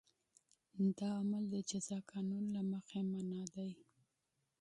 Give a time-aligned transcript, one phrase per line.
[0.97, 3.71] دا عمل د جزا قانون له مخې منع دی.